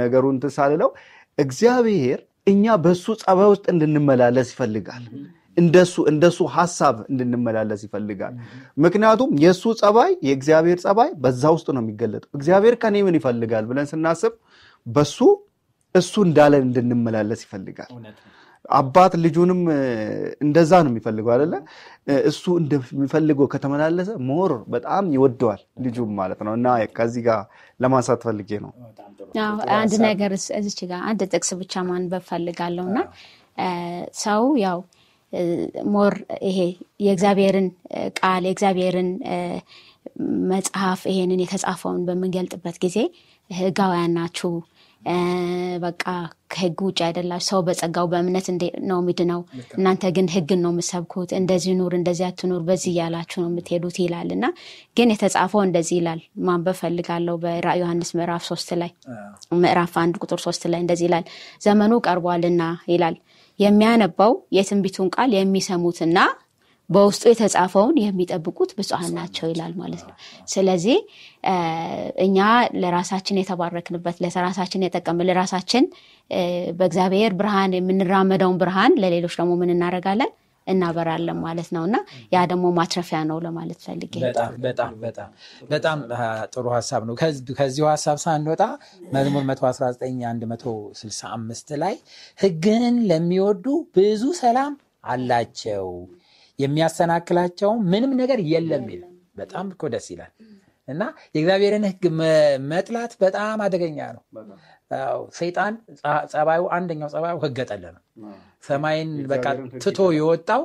[0.00, 0.90] ነገሩን ትሳልለው
[1.38, 5.04] እግዚአብሔር እኛ በሱ ጸባይ ውስጥ እንድንመላለስ ይፈልጋል።
[5.56, 8.34] እንደሱ እንደሱ ሀሳብ እንድንመላለስ ይፈልጋል።
[8.84, 14.34] ምክንያቱም የእሱ ጸባይ የእግዚአብሔር ጸባይ በዛ ውስጥ ነው የሚገለጠው። እግዚአብሔር ከኔ ምን ይፈልጋል ብለን ስናስብ
[14.86, 15.18] በሱ
[15.94, 17.90] እሱ እንዳለን እንድንመላለስ ይፈልጋል።
[18.74, 19.60] አባት ልጁንም
[20.44, 21.54] እንደዛ ነው የሚፈልገው አይደለ?
[22.30, 27.40] እሱ እንደሚፈልገው ከተመላለሰ more በጣም ይወደዋል ልጁም ማለት ነው። እና ከዚህ ጋር
[27.80, 28.72] ለማንሳት ፈልጌ ነው።
[29.76, 32.98] አንድ ነገር እዚች ጋር አንድ ጥቅስ ብቻ ማንበብ ፈልጋለሁ እና
[34.22, 34.78] ሰው ያው
[35.92, 36.14] more
[36.48, 36.58] ይሄ
[37.06, 37.66] የእግዚአብሔርን
[38.18, 39.08] ቃል የእግዚአብሔርን
[40.50, 42.98] መጽሐፍ ይሄንን የተጻፈውን በምንገልጥበት ጊዜ
[43.50, 44.50] ህጋውያን ናችሁ
[45.82, 46.04] በቃ
[46.52, 48.46] ከህግ ውጭ አይደላችሁ። ሰው በጸጋው በእምነት
[48.84, 49.40] ነው ነው
[49.76, 54.46] እናንተ ግን ህግን ነው የምሰብኩት። እንደዚህ ኑር፣ እንደዚህ አትኑር፣ በዚህ እያላችሁ ነው የምትሄዱት ይላል እና
[54.96, 58.90] ግን የተጻፈው እንደዚህ ይላል። ማንበብ ፈልጋለሁ። በራዕይ ዮሐንስ ምዕራፍ ሶስት ላይ
[59.58, 61.26] ምዕራፍ አንድ ቁጥር ሶስት ላይ እንደዚህ ይላል፣
[61.62, 63.16] ዘመኑ ቀርቧልና ይላል
[63.58, 66.18] የሚያነባው የትንቢቱን ቃል የሚሰሙትና
[66.90, 70.14] በውስጡ የተጻፈውን የሚጠብቁት ብፁዓን ናቸው ይላል ማለት ነው።
[70.48, 70.98] ስለዚህ
[72.26, 72.38] እኛ
[72.82, 75.86] ለራሳችን የተባረክንበት ለራሳችን የጠቀም ለራሳችን
[76.78, 80.32] በእግዚአብሔር ብርሃን የምንራመደውን ብርሃን ለሌሎች ደግሞ ምን እናደርጋለን
[80.66, 81.96] እናበራለን ማለት ነው እና
[82.32, 84.92] ያ ደግሞ ማትረፊያ ነው ለማለት ፈልጌ በጣም በጣም
[85.70, 85.98] በጣም
[86.54, 87.14] ጥሩ ሀሳብ ነው።
[87.58, 88.62] ከዚሁ ሀሳብ ሳንወጣ
[89.14, 90.08] መዝሙር 119
[90.44, 91.94] 165 ላይ
[92.38, 93.66] ህግህን ለሚወዱ
[93.98, 95.86] ብዙ ሰላም አላቸው
[96.58, 100.32] የሚያሰናክላቸውም ምንም ነገር የለም ይላል። በጣም እኮ ደስ ይላል።
[100.88, 101.02] እና
[101.34, 102.02] የእግዚአብሔርን ህግ
[102.70, 104.22] መጥላት በጣም አደገኛ ነው።
[105.36, 105.74] ሰይጣን
[106.32, 108.02] ጸባዩ አንደኛው ጸባዩ ህገ ጠል ነው።
[108.62, 109.44] ሰማይን በቃ
[109.82, 110.62] ትቶ የወጣው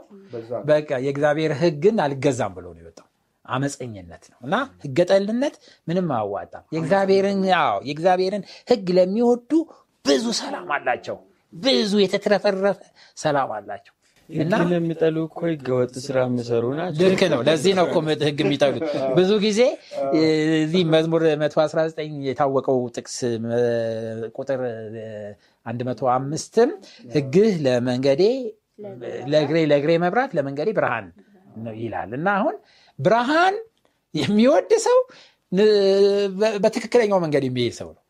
[0.69, 3.07] በቃ የእግዚአብሔር ህግን አልገዛም ብሎ ነው የወጣው።
[3.45, 5.55] አመፀኝነት ነው እና ህገጠልነት
[5.87, 6.63] ምንም አያዋጣም።
[7.85, 9.51] የእግዚአብሔርን ህግ ለሚወዱ
[10.05, 11.17] ብዙ ሰላም አላቸው።
[11.53, 12.77] ብዙ የተትረፈረፈ
[13.17, 13.93] ሰላም አላቸው።
[14.33, 18.83] ህግን የሚጠሉ እኮ ህገወጥ ስራ የሚሰሩ ናቸው። ልክ ነው። ለዚህ ነው እኮ ህግ የሚጠሉት።
[19.17, 19.61] ብዙ ጊዜ
[20.59, 23.17] እዚህ መዝሙር 119 የታወቀው ጥቅስ
[24.35, 24.61] ቁጥር
[25.65, 26.71] 105ም
[27.15, 28.23] ህግህ ለመንገዴ
[29.31, 31.07] ለእግሬ ለእግሬ መብራት ለመንገዴ ብርሃን
[31.81, 32.55] ይላል እና አሁን
[32.99, 33.55] ብርሃን
[34.13, 34.97] የሚወድ ሰው
[36.63, 38.01] በትክክለኛው መንገድ የሚሄድ ሰው ነው።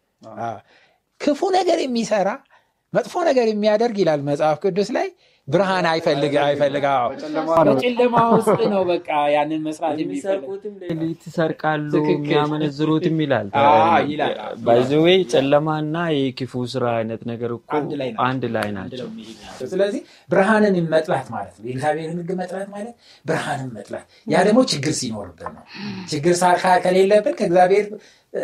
[1.22, 2.30] ክፉ ነገር የሚሰራ
[2.94, 5.08] መጥፎ ነገር የሚያደርግ ይላል መጽሐፍ ቅዱስ ላይ
[5.48, 6.84] ብርሃን አይፈልግ አይፈልግ
[7.66, 9.98] በጨለማ ውስጥ ነው በቃ ያንን መስራት
[11.24, 13.48] ይሰርቃሉ የሚያመነዝሩትም ይላል።
[14.66, 17.70] ባይዘዌ ጨለማና የክፉ ስራ አይነት ነገር እኮ
[18.26, 19.08] አንድ ላይ ናቸው።
[19.74, 25.54] ስለዚህ ብርሃንን መጥላት ማለት ነው። የእግዚአብሔርን ህግ መጥላት ማለት ብርሃንን መጥላት። ያ ደግሞ ችግር ሲኖርብን
[25.58, 25.64] ነው።
[26.10, 26.36] ችግር
[26.84, 27.88] ከሌለብን ከእግዚአብሔር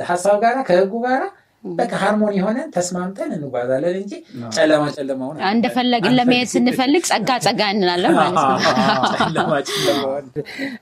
[0.06, 1.24] ሀሳብ ጋራ ከህጉ ጋራ
[1.64, 4.14] በቃ ሃርሞኒ የሆነ ተስማምተን እንጓዛለን እንጂ
[4.56, 8.36] ጨለማ ጨለማውን እንደፈለግን ለመሄድ ስንፈልግ ጸጋ ጸጋ እንላለን ማለት
[9.38, 9.48] ነው።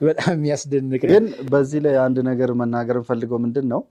[0.02, 3.84] በጣም የሚያስደንቅ ግን በዚህ ላይ አንድ ነገር መናገር እንፈልገው ምንድን ነው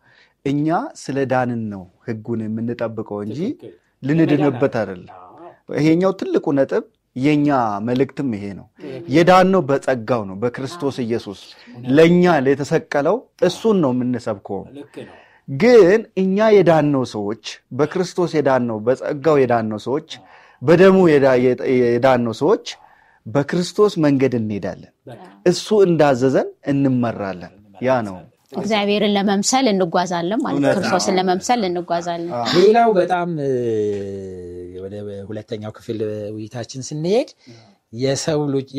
[0.45, 0.69] እኛ
[1.03, 3.41] ስለ ዳንን ነው ህጉን የምንጠብቀው እንጂ
[4.03, 5.15] ልንድንበት አይደለም።
[5.77, 6.85] ይሄኛው ትልቁ ነጥብ
[7.17, 7.49] የኛ
[7.87, 8.67] መልእክትም ይሄ ነው።
[9.15, 11.41] የዳነው በጸጋው ነው፣ በክርስቶስ ኢየሱስ
[11.97, 13.17] ለእኛ የተሰቀለው
[13.49, 14.61] እሱን ነው የምንሰብከው።
[15.49, 17.45] ግን እኛ የዳነው ሰዎች
[17.79, 20.09] በክርስቶስ የዳነው በጸጋው የዳነው ሰዎች
[20.63, 20.99] በደሙ
[21.87, 22.67] የዳነው ሰዎች
[23.27, 24.93] በክርስቶስ መንገድ እንሄዳለን።
[25.47, 27.53] እሱ እንዳዘዘን እንመራለን።
[27.83, 28.17] ያ ነው
[28.57, 33.31] እግዚአብሔርን ለመምሰል እንጓዛለን ማለት ክርስቶስን ለመምሰል እንጓዛለን። ሌላው በጣም
[34.85, 34.95] ወደ
[35.29, 35.99] ሁለተኛው ክፍል
[36.35, 37.31] ውይይታችን ስንሄድ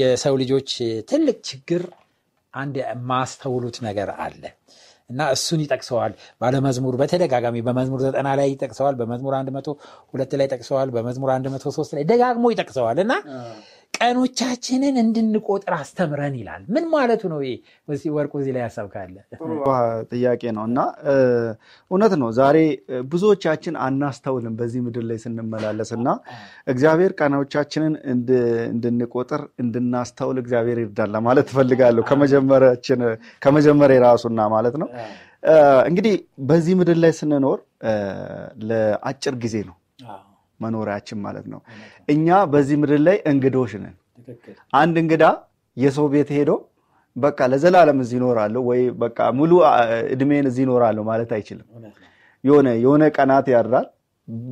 [0.02, 0.72] የሰው ልጆች
[1.10, 1.84] ትልቅ ችግር
[2.54, 4.44] አንድ የማስተውሉት ነገር አለ
[5.10, 9.68] እና እሱን ይጠቅሰዋል። ባለመዝሙር በተደጋጋሚ በመዝሙር ዘጠና ላይ ይጠቅሰዋል በመዝሙር አንድ መቶ
[10.14, 13.14] ሁለት ላይ ጠቅሰዋል በመዝሙር አንድ መቶ ሶስት ላይ ደጋግሞ ይጠቅሰዋል። እና
[13.98, 17.40] ቀኖቻችንን እንድንቆጥር አስተምረን ይላል። ምን ማለቱ ነው
[18.16, 19.16] ወርቁ እዚህ ላይ ሀሳብ ካለ።
[20.12, 20.80] ጥያቄ ነው እና
[21.92, 22.58] እውነት ነው። ዛሬ
[23.12, 26.08] ብዙዎቻችን አናስተውልም በዚህ ምድር ላይ ስንመላለስ እና
[26.68, 27.94] እግዚአብሔር ቀኖቻችንን
[28.72, 32.04] እንድንቆጥር እንድናስተውል እግዚአብሔር ይርዳል ለማለት ትፈልጋለሁ
[33.42, 34.90] ከመጀመሪያ ራሱና ማለት ነው።
[35.90, 36.14] እንግዲህ
[36.46, 37.60] በዚህ ምድር ላይ ስንኖር
[38.70, 39.76] ለአጭር ጊዜ ነው
[40.60, 41.60] መኖሪያችን ማለት ነው።
[42.10, 43.96] እኛ በዚህ ምድር ላይ እንግዶች ነን።
[44.74, 45.24] አንድ እንግዳ
[45.78, 46.52] የሰው ቤት ሄዶ
[47.16, 49.52] በቃ ለዘላለም እዚህ ይኖራለሁ ወይ በቃ ሙሉ
[50.14, 51.68] እድሜን እዚህ ይኖራለሁ ማለት አይችልም።
[52.44, 53.88] የሆነ የሆነ ቀናት ያድራል።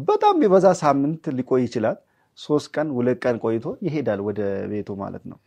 [0.08, 1.98] በጣም የበዛ ሳምንት ሊቆይ ይችላል።
[2.40, 4.40] ሶስት ቀን ሁለት ቀን ቆይቶ ይሄዳል ወደ
[4.72, 5.38] ቤቱ ማለት ነው።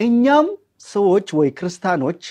[0.00, 0.46] እኛም
[0.86, 2.22] ሰዎች ወይ ክርስቲያኖች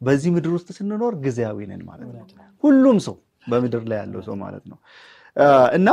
[0.00, 2.24] በዚህ ምድር ውስጥ ስንኖር ጊዜያዊ ነን ማለት ነው።
[2.64, 3.16] ሁሉም ሰው
[3.46, 4.78] በምድር ላይ ያለው ሰው ማለት ነው።
[5.78, 5.88] እና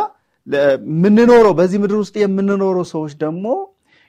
[0.48, 3.46] የምንኖረው በዚህ ምድር ውስጥ የምንኖረው ሰዎች ደግሞ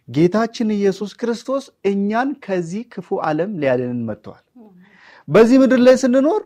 [0.09, 4.43] ጌታችን ኢየሱስ ክርስቶስ እኛን ከዚህ ክፉ ዓለም ሊያድንን መጥተዋል።
[5.29, 6.41] በዚህ ምድር ላይ ስንኖር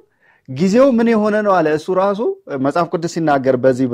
[0.49, 2.21] ጊዜው ምን የሆነ ነው አለ። እሱ ራሱ
[2.65, 3.87] መጽሐፍ ቅዱስ ሲናገር በዚህ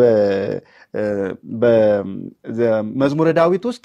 [1.63, 3.85] በመዝሙረ ዳዊት ውስጥ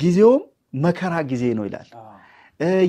[0.00, 0.42] ጊዜውም
[0.84, 1.88] መከራ ጊዜ ነው ይላል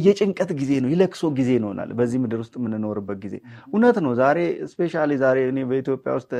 [0.01, 3.35] የጭንቀት ጊዜ ነው የለቅሶ ጊዜ ይላል በዚህ ምድር ውስጥ የምንኖርበት ጊዜ።
[3.67, 4.37] እውነት ነው ዛሬ
[4.71, 6.31] ስፔሻሊ ዛሬ እኔ በኢትዮጵያ ውስጥ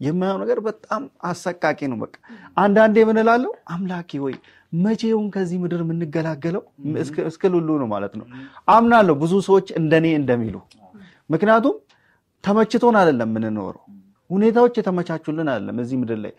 [0.00, 2.14] የማየው ነገር በጣም አሰቃቂ ነው። በቃ
[2.56, 4.34] አንዳንዴ የምንላለው አምላኬ ወይ
[4.78, 6.62] መቼውን ከዚህ ምድር የምንገላገለው?
[7.26, 8.26] እስክል ሁሉ ነው ማለት ነው።
[8.68, 10.56] አምናለሁ ብዙ ሰዎች እንደኔ እንደሚሉ።
[11.30, 11.76] ምክንያቱም
[12.44, 13.82] ተመችቶን አይደለም የምንኖረው።
[14.30, 16.32] ሁኔታዎች የተመቻቹልን አይደለም እዚህ ምድር ላይ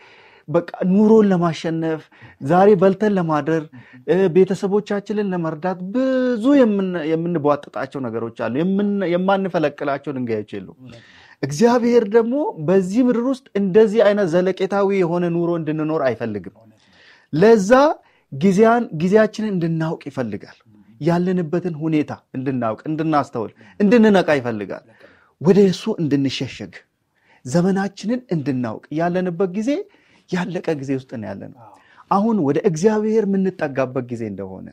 [0.48, 2.02] በቃ ኑሮን ለማሸነፍ
[2.46, 3.64] ዛሬ በልተን ለማደር
[4.36, 6.46] ቤተሰቦቻችንን ለመርዳት ብዙ
[7.12, 8.56] የምንቧጥጣቸው ነገሮች አሉ።
[9.14, 10.70] የማንፈለቅላቸው ድንጋዮች የሉ
[11.44, 12.36] እግዚአብሔር ደግሞ
[12.68, 16.56] በዚህ ምድር ውስጥ እንደዚህ አይነት ዘለቄታዊ የሆነ ኑሮ እንድንኖር አይፈልግም።
[17.34, 17.72] ለዛ
[18.96, 20.60] ጊዜያችንን እንድናውቅ ይፈልጋል።
[21.02, 24.86] ያለንበትን ሁኔታ እንድናውቅ እንድናስተውል እንድንነቃ ይፈልጋል።
[25.42, 26.74] ወደ እሱ እንድንሸሸግ
[27.46, 29.70] ዘመናችንን እንድናውቅ ያለንበት ጊዜ
[30.30, 31.60] ያለቀ ጊዜ ውስጥ ነው ያለ ነው
[32.12, 34.68] አሁን ወደ እግዚአብሔር የምንጠጋበት ጊዜ እንደሆነ።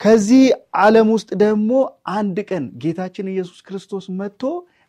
[0.00, 0.44] ከዚህ
[0.82, 1.70] ዓለም ውስጥ ደግሞ
[2.14, 4.42] አንድ ቀን ጌታችን ኢየሱስ ክርስቶስ መጥቶ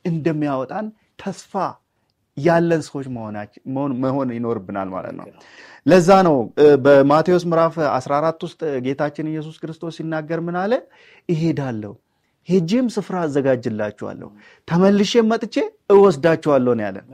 [0.05, 0.85] እንደሚያወጣን
[1.19, 1.53] ተስፋ
[2.37, 3.05] ያለን ሰዎች
[4.03, 5.27] መሆን ይኖርብናል ማለት ነው።
[5.85, 6.35] ለዛ ነው
[6.85, 10.73] በማቴዎስ ምዕራፍ 14 ውስጥ ጌታችን ኢየሱስ ክርስቶስ ሲናገር ምን አለ?
[11.29, 11.93] ይሄዳለሁ
[12.49, 14.27] ሄጄም ስፍራ አዘጋጅላችኋለሁ
[14.67, 15.55] ተመልሼ መጥቼ
[15.93, 17.05] እወስዳችኋለሁ ነው ያለን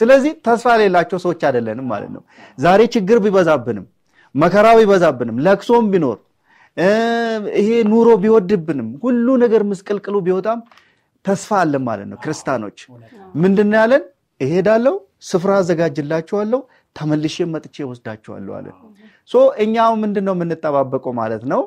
[0.00, 2.22] ስለዚህ ተስፋ የሌላቸው ሰዎች አይደለንም ማለት ነው።
[2.58, 3.86] ዛሬ ችግር ቢበዛብንም፣
[4.34, 6.18] መከራ ቢበዛብንም፣ ለቅሶም ቢኖር
[7.58, 10.60] ይሄ ኑሮ ቢወድብንም፣ ሁሉ ነገር ምስቅልቅሉ ቢወጣም
[11.24, 12.78] ተስፋ አለን ማለት ነው። ክርስቲያኖች
[13.34, 14.04] ምንድን ያለን?
[14.40, 14.94] እሄዳለሁ፣
[15.30, 16.60] ስፍራ አዘጋጅላችኋለሁ፣
[16.96, 18.76] ተመልሼ መጥቼ ወስዳችኋለሁ አለን።
[19.64, 21.60] እኛው ምንድን ነው የምንጠባበቀው ማለት ነው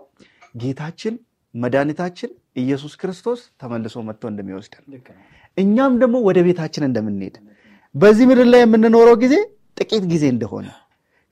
[0.62, 1.14] ጌታችን
[1.54, 4.84] መድኃኒታችን ኢየሱስ ክርስቶስ ተመልሶ መጥቶ እንደሚወስደን
[5.58, 7.36] እኛም ደግሞ ወደ ቤታችን እንደምንሄድ
[7.96, 9.36] በዚህ ምድር ላይ የምንኖረው ጊዜ
[9.78, 10.68] ጥቂት ጊዜ እንደሆነ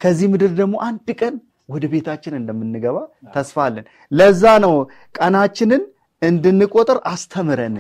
[0.02, 1.34] ከዚህ ምድር ደግሞ አንድ ቀን
[1.70, 2.98] ወደ ቤታችን እንደምንገባ
[3.34, 4.74] ተስፋ አለን። ለዛ ነው
[5.18, 5.84] ቀናችንን
[6.22, 7.76] እንድንቆጥር አስተምረን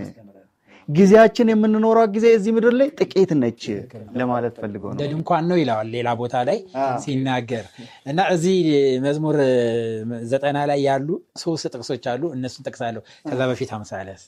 [0.89, 3.63] ጊዜያችን የምንኖረው ጊዜ እዚህ ምድር ላይ ጥቂት ነች
[4.19, 6.57] ለማለት ፈልገው ነው። እንደ ድንኳን ነው ይለዋል ሌላ ቦታ ላይ
[7.03, 7.65] ሲናገር
[8.05, 8.57] እና እዚህ
[9.05, 9.37] መዝሙር
[10.31, 11.07] ዘጠና ላይ ያሉ
[11.43, 14.23] ሶስት ጥቅሶች አሉ። እነሱን ጠቅሳለሁ። ከዛ በፊት አምሳለስ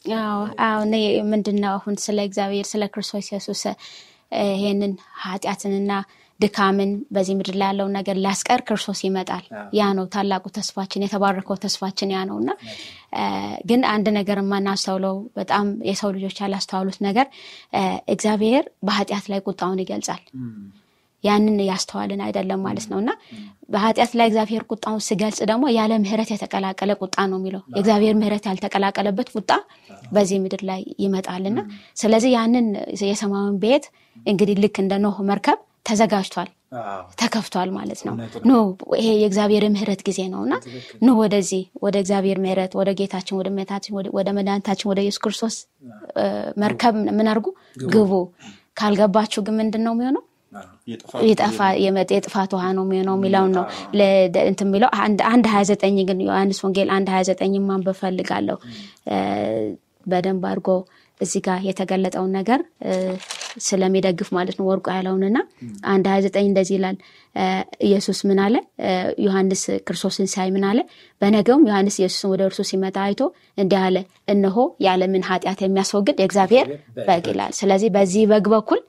[0.84, 0.96] እኔ
[1.32, 3.63] ምንድነው አሁን ስለ እግዚአብሔር ስለ ክርስቶስ ኢየሱስ
[4.52, 4.93] ይሄንን
[5.24, 5.91] ኃጢአትንና
[6.39, 9.43] ድካምን በዚህ ምድር ላይ ያለውን ነገር ሊያስቀር ክርስቶስ ይመጣል።
[9.78, 12.52] ያ ነው ታላቁ ተስፋችን፣ የተባረከው ተስፋችን ያ ነው። እና
[13.65, 17.28] ግን አንድ ነገር የማናስተውለው በጣም የሰው ልጆች ያላስተዋሉት ነገር
[18.13, 20.24] እግዚአብሔር በኃጢአት ላይ ቁጣውን ይገልጻል።
[21.24, 23.12] ያንን ያስተዋልን አይደለም ማለት ነው። እና
[23.69, 29.30] በኃጢአት ላይ እግዚአብሔር ቁጣውን ሲገልጽ ደግሞ ያለ ምሕረት የተቀላቀለ ቁጣ ነው የሚለው። የእግዚአብሔር ምሕረት ያልተቀላቀለበት
[29.36, 29.52] ቁጣ
[30.12, 31.60] በዚህ ምድር ላይ ይመጣልና
[31.98, 32.67] ስለዚህ ያንን
[33.08, 33.86] የሰማዩን ቤት
[34.26, 36.50] እንግዲህ ልክ እንደ ኖህ መርከብ ተዘጋጅቷል
[37.22, 38.14] ተከፍቷል ማለት ነው።
[38.46, 38.54] now
[39.00, 40.54] ይሄ የእግዚአብሔር ምህረት ጊዜ ነው እና
[41.04, 45.56] now ወደዚህ ወደ እግዚአብሔር ምህረት ወደ ጌታችን ወደ መታችን ወደ መድኃኒታችን ወደ ኢየሱስ ክርስቶስ
[46.64, 47.48] መርከብ ምን አድርጉ?
[47.94, 48.12] ግቡ።
[48.80, 50.24] ካልገባችሁ ግን ምንድን ነው። የሚሆነው?
[52.12, 53.66] የጥፋት ውሃ ነው የሚሆነው የሚለውን ነው።
[54.46, 54.90] እንትን የሚለው
[55.30, 58.58] አንድ ሀያ ዘጠኝ ግን ዮሐንስ ወንጌል አንድ ሀያ ዘጠኝ ማንበብ እፈልጋለሁ
[60.06, 60.70] በደንብ አድርጎ
[61.21, 62.60] እዚህ ጋር የተገለጠውን ነገር
[63.60, 65.38] ስለሚደግፍ ማለት ነው ወርቁ ያለውንና
[65.91, 66.95] አንድ ሀያ ዘጠኝ እንደዚህ ይላል።
[67.88, 68.56] ኢየሱስ ምን አለ?
[69.26, 70.80] ዮሐንስ ክርስቶስን ሲያይ ምን አለ?
[71.21, 73.21] በነገውም ዮሐንስ ኢየሱስን ወደ እርሱ ሲመጣ አይቶ
[73.58, 73.97] እንዲህ አለ
[74.28, 76.67] እነሆ የዓለምን ኃጢአት የሚያስወግድ የእግዚአብሔር
[77.02, 78.82] በግ ይላል። ስለዚህ በዚህ በግ በኩል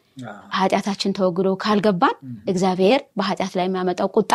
[0.57, 2.17] ኃጢአታችን ተወግዶ ካልገባን
[2.49, 4.33] እግዚአብሔር በኃጢአት ላይ የሚያመጣው ቁጣ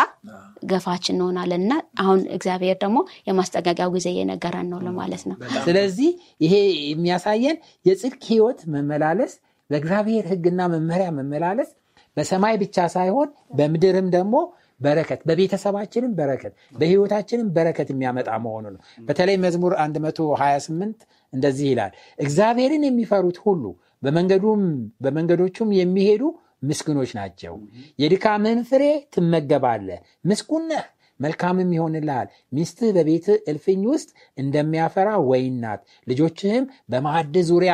[0.70, 6.10] ገፋችን እንሆናለን እና አሁን እግዚአብሔር ደግሞ የማስጠንቀቂያው ጊዜ እየነገረን ነው ለማለት ነው። ስለዚህ
[6.42, 6.54] ይሄ
[6.92, 9.34] የሚያሳየን የጽድቅ ህይወት መመላለስ
[9.70, 11.70] በእግዚአብሔር ህግና መመሪያ መመላለስ
[12.18, 14.36] በሰማይ ብቻ ሳይሆን በምድርም ደግሞ
[14.82, 21.02] በረከት በቤተሰባችንም በረከት በህይወታችንም በረከት የሚያመጣ መሆኑ ነው። በተለይ መዝሙር 128
[21.34, 23.64] እንደዚህ ይላል እግዚአብሔርን የሚፈሩት ሁሉ
[24.04, 24.62] በመንገዱም
[25.04, 26.24] በመንገዶቹም የሚሄዱ
[26.64, 27.54] ምስግኖች ናቸው።
[28.00, 28.84] የድካምህን ፍሬ
[29.14, 29.88] ትመገባለ
[30.30, 30.86] ምስጉን ነህ
[31.20, 37.74] መልካምም ይሆንልሃል። ሚስትህ በቤት እልፍኝ ውስጥ እንደሚያፈራ ወይን ናት። ልጆችህም በማዕድ ዙሪያ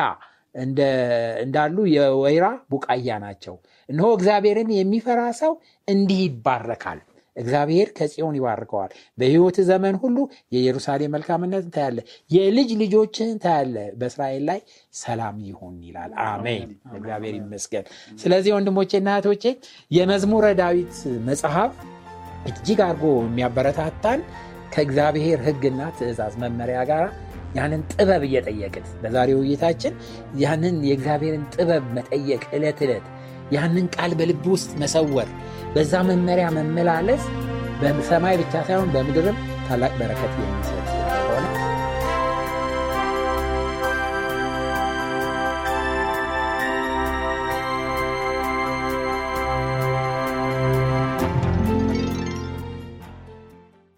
[1.44, 3.54] እንዳሉ የወይራ ቡቃያ ናቸው።
[3.88, 5.52] እነሆ እግዚአብሔርን የሚፈራ ሰው
[5.88, 7.00] እንዲህ ይባረካል
[7.36, 10.16] እግዚአብሔር ከጽዮን ይባርከዋል። በህይወት ዘመን ሁሉ
[10.52, 11.98] የኢየሩሳሌም መልካምነት ታያለ
[12.30, 14.60] የልጅ ልጆችህን ታያለ በእስራኤል ላይ
[14.94, 17.86] ሰላም ይሁን ይላል። አሜን። እግዚአብሔር ይመስገን።
[18.18, 19.44] ስለዚህ ወንድሞቼና እህቶቼ
[19.90, 20.96] የመዝሙረ ዳዊት
[21.28, 21.72] መጽሐፍ
[22.46, 24.20] እጅግ አድርጎ የሚያበረታታን
[24.74, 27.06] ከእግዚአብሔር ህግና ትእዛዝ መመሪያ ጋር
[27.56, 29.92] ያንን ጥበብ እየጠየቅን በዛሬ ውይይታችን
[30.40, 33.06] ያንን የእግዚአብሔርን ጥበብ መጠየቅ ዕለት ዕለት
[33.50, 35.28] ያንን ቃል በልብ ውስጥ መሰወር
[35.74, 37.24] በዛ መመሪያ መመላለስ
[37.80, 40.95] በሰማይ ብቻ ሳይሆን በምድርም ታላቅ በረከት የሚሰጥ